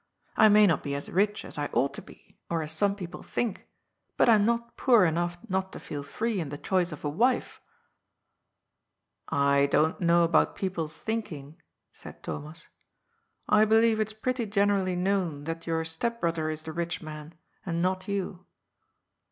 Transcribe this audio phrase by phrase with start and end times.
[0.35, 3.21] I may not be as rich as I ought to be, or as some people
[3.21, 3.67] think,
[4.17, 7.61] but I'm not poor enough not to feel free in the choice of a wife."
[9.31, 11.61] ^'I don't know about people's thinking,"
[11.93, 12.61] said Thomas.
[12.61, 12.63] ^^
[13.47, 17.79] I believe it's pretty generally known that your step brother is the rich man, and
[17.79, 18.47] not you."